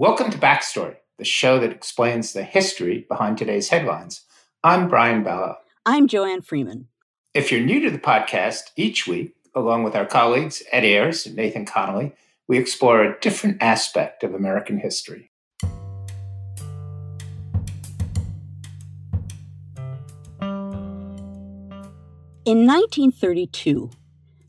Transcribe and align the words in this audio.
Welcome 0.00 0.30
to 0.30 0.38
Backstory, 0.38 0.94
the 1.16 1.24
show 1.24 1.58
that 1.58 1.72
explains 1.72 2.32
the 2.32 2.44
history 2.44 3.04
behind 3.08 3.36
today's 3.36 3.70
headlines. 3.70 4.20
I'm 4.62 4.86
Brian 4.86 5.24
Balogh. 5.24 5.56
I'm 5.84 6.06
Joanne 6.06 6.42
Freeman. 6.42 6.86
If 7.34 7.50
you're 7.50 7.60
new 7.60 7.80
to 7.80 7.90
the 7.90 7.98
podcast, 7.98 8.70
each 8.76 9.08
week, 9.08 9.34
along 9.56 9.82
with 9.82 9.96
our 9.96 10.06
colleagues 10.06 10.62
Ed 10.70 10.84
Ayers 10.84 11.26
and 11.26 11.34
Nathan 11.34 11.66
Connolly, 11.66 12.12
we 12.46 12.58
explore 12.58 13.02
a 13.02 13.18
different 13.18 13.60
aspect 13.60 14.22
of 14.22 14.34
American 14.34 14.78
history. 14.78 15.32
In 22.44 22.68
1932, 22.68 23.90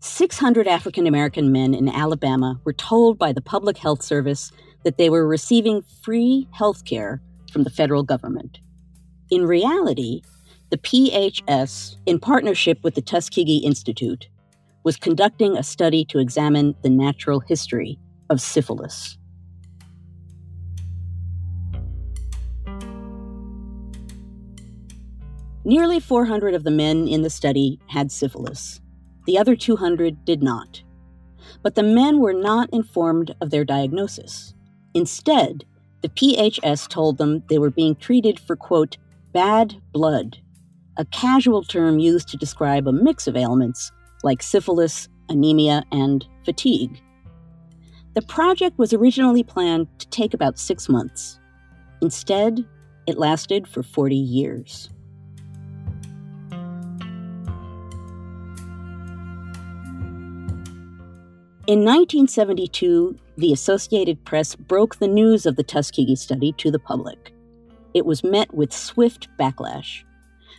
600 0.00 0.66
African 0.66 1.06
American 1.06 1.52
men 1.52 1.74
in 1.74 1.90
Alabama 1.90 2.60
were 2.64 2.72
told 2.72 3.18
by 3.18 3.34
the 3.34 3.42
Public 3.42 3.76
Health 3.76 4.02
Service 4.02 4.50
that 4.84 4.98
they 4.98 5.10
were 5.10 5.26
receiving 5.26 5.82
free 6.02 6.48
health 6.52 6.84
care 6.84 7.20
from 7.50 7.64
the 7.64 7.70
federal 7.70 8.02
government. 8.02 8.60
In 9.30 9.46
reality, 9.46 10.22
the 10.70 10.78
PHS, 10.78 11.96
in 12.06 12.18
partnership 12.18 12.82
with 12.82 12.94
the 12.94 13.02
Tuskegee 13.02 13.58
Institute, 13.58 14.28
was 14.84 14.96
conducting 14.96 15.56
a 15.56 15.62
study 15.62 16.04
to 16.06 16.18
examine 16.18 16.74
the 16.82 16.90
natural 16.90 17.40
history 17.40 17.98
of 18.28 18.40
syphilis. 18.40 19.16
Nearly 25.66 25.98
400 25.98 26.52
of 26.52 26.64
the 26.64 26.70
men 26.70 27.08
in 27.08 27.22
the 27.22 27.30
study 27.30 27.80
had 27.86 28.12
syphilis. 28.12 28.82
The 29.26 29.38
other 29.38 29.56
200 29.56 30.24
did 30.26 30.42
not. 30.42 30.82
But 31.62 31.74
the 31.74 31.82
men 31.82 32.18
were 32.18 32.34
not 32.34 32.68
informed 32.70 33.34
of 33.40 33.48
their 33.50 33.64
diagnosis. 33.64 34.52
Instead, 34.94 35.64
the 36.02 36.08
PHS 36.08 36.88
told 36.88 37.18
them 37.18 37.42
they 37.48 37.58
were 37.58 37.70
being 37.70 37.96
treated 37.96 38.38
for, 38.38 38.56
quote, 38.56 38.96
bad 39.32 39.80
blood, 39.92 40.38
a 40.96 41.04
casual 41.06 41.64
term 41.64 41.98
used 41.98 42.28
to 42.28 42.36
describe 42.36 42.86
a 42.86 42.92
mix 42.92 43.26
of 43.26 43.36
ailments 43.36 43.90
like 44.22 44.42
syphilis, 44.42 45.08
anemia, 45.28 45.84
and 45.90 46.24
fatigue. 46.44 47.00
The 48.14 48.22
project 48.22 48.78
was 48.78 48.92
originally 48.92 49.42
planned 49.42 49.88
to 49.98 50.08
take 50.08 50.34
about 50.34 50.58
six 50.58 50.88
months. 50.88 51.40
Instead, 52.00 52.64
it 53.06 53.18
lasted 53.18 53.66
for 53.66 53.82
40 53.82 54.14
years. 54.14 54.88
In 61.66 61.80
1972, 61.80 63.18
the 63.36 63.52
Associated 63.52 64.24
Press 64.24 64.54
broke 64.54 64.96
the 64.96 65.08
news 65.08 65.44
of 65.44 65.56
the 65.56 65.64
Tuskegee 65.64 66.14
study 66.14 66.52
to 66.52 66.70
the 66.70 66.78
public. 66.78 67.32
It 67.92 68.06
was 68.06 68.22
met 68.22 68.54
with 68.54 68.72
swift 68.72 69.28
backlash. 69.38 70.04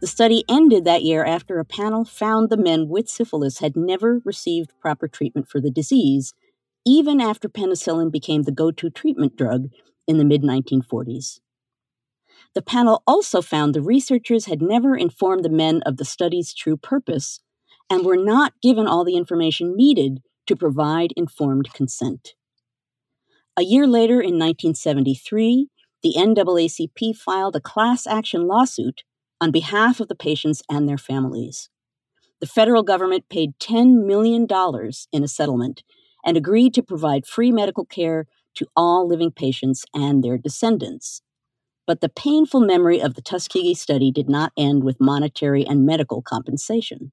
The 0.00 0.06
study 0.06 0.44
ended 0.48 0.84
that 0.84 1.04
year 1.04 1.24
after 1.24 1.58
a 1.58 1.64
panel 1.64 2.04
found 2.04 2.50
the 2.50 2.56
men 2.56 2.88
with 2.88 3.08
syphilis 3.08 3.58
had 3.58 3.76
never 3.76 4.20
received 4.24 4.78
proper 4.80 5.06
treatment 5.06 5.48
for 5.48 5.60
the 5.60 5.70
disease, 5.70 6.34
even 6.84 7.20
after 7.20 7.48
penicillin 7.48 8.10
became 8.10 8.42
the 8.42 8.52
go 8.52 8.70
to 8.72 8.90
treatment 8.90 9.36
drug 9.36 9.68
in 10.06 10.18
the 10.18 10.24
mid 10.24 10.42
1940s. 10.42 11.40
The 12.54 12.62
panel 12.62 13.02
also 13.06 13.42
found 13.42 13.74
the 13.74 13.82
researchers 13.82 14.46
had 14.46 14.60
never 14.60 14.96
informed 14.96 15.44
the 15.44 15.50
men 15.50 15.82
of 15.86 15.98
the 15.98 16.04
study's 16.04 16.52
true 16.52 16.76
purpose 16.76 17.40
and 17.88 18.04
were 18.04 18.16
not 18.16 18.54
given 18.60 18.86
all 18.86 19.04
the 19.04 19.16
information 19.16 19.76
needed 19.76 20.20
to 20.46 20.56
provide 20.56 21.12
informed 21.16 21.72
consent. 21.72 22.34
A 23.58 23.62
year 23.62 23.86
later, 23.86 24.20
in 24.20 24.38
1973, 24.38 25.68
the 26.02 26.14
NAACP 26.14 27.16
filed 27.16 27.56
a 27.56 27.60
class 27.60 28.06
action 28.06 28.46
lawsuit 28.46 29.02
on 29.40 29.50
behalf 29.50 29.98
of 29.98 30.08
the 30.08 30.14
patients 30.14 30.62
and 30.68 30.86
their 30.86 30.98
families. 30.98 31.70
The 32.40 32.46
federal 32.46 32.82
government 32.82 33.30
paid 33.30 33.58
$10 33.58 34.04
million 34.04 34.46
in 35.10 35.24
a 35.24 35.28
settlement 35.28 35.82
and 36.22 36.36
agreed 36.36 36.74
to 36.74 36.82
provide 36.82 37.24
free 37.24 37.50
medical 37.50 37.86
care 37.86 38.26
to 38.56 38.66
all 38.76 39.08
living 39.08 39.30
patients 39.30 39.86
and 39.94 40.22
their 40.22 40.36
descendants. 40.36 41.22
But 41.86 42.02
the 42.02 42.10
painful 42.10 42.60
memory 42.60 43.00
of 43.00 43.14
the 43.14 43.22
Tuskegee 43.22 43.74
study 43.74 44.10
did 44.10 44.28
not 44.28 44.52
end 44.58 44.84
with 44.84 45.00
monetary 45.00 45.64
and 45.64 45.86
medical 45.86 46.20
compensation 46.20 47.12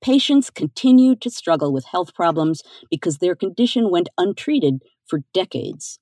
patients 0.00 0.50
continued 0.50 1.20
to 1.22 1.30
struggle 1.30 1.72
with 1.72 1.86
health 1.86 2.14
problems 2.14 2.62
because 2.90 3.18
their 3.18 3.34
condition 3.34 3.90
went 3.90 4.08
untreated 4.18 4.82
for 5.10 5.24
decades. 5.34 5.98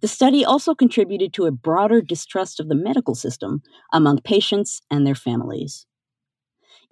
The 0.00 0.08
study 0.08 0.44
also 0.44 0.74
contributed 0.74 1.32
to 1.32 1.46
a 1.46 1.50
broader 1.50 2.02
distrust 2.02 2.60
of 2.60 2.68
the 2.68 2.74
medical 2.74 3.14
system 3.14 3.62
among 3.92 4.20
patients 4.20 4.82
and 4.90 5.06
their 5.06 5.14
families. 5.14 5.86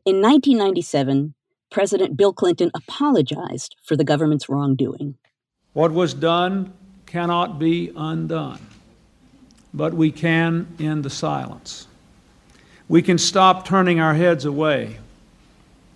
In 0.06 0.16
1997, 0.16 1.34
President 1.70 2.16
Bill 2.16 2.32
Clinton 2.32 2.70
apologized 2.74 3.76
for 3.84 3.96
the 3.96 4.04
government's 4.04 4.48
wrongdoing. 4.48 5.16
What 5.72 5.92
was 5.92 6.14
done 6.14 6.72
cannot 7.06 7.58
be 7.58 7.92
undone, 7.96 8.60
but 9.72 9.94
we 9.94 10.10
can 10.10 10.66
end 10.78 11.04
the 11.04 11.10
silence. 11.10 11.86
We 12.88 13.02
can 13.02 13.18
stop 13.18 13.66
turning 13.66 14.00
our 14.00 14.14
heads 14.14 14.44
away 14.44 14.98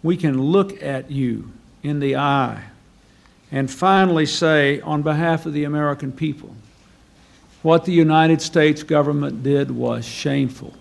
we 0.03 0.17
can 0.17 0.41
look 0.41 0.83
at 0.83 1.11
you 1.11 1.53
in 1.83 2.01
the 2.01 2.17
eye 2.17 2.65
and 3.51 3.71
finally 3.71 4.27
say, 4.27 4.81
on 4.81 5.03
behalf 5.03 5.47
of 5.47 5.53
the 5.53 5.65
American 5.65 6.13
people, 6.13 6.55
what 7.63 7.85
the 7.85 7.93
United 7.93 8.41
States 8.41 8.83
government 8.83 9.43
did 9.43 9.71
was 9.71 10.05
shameful, 10.05 10.75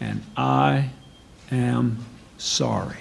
and 0.00 0.22
I 0.36 0.90
am 1.50 1.98
sorry. 2.38 2.96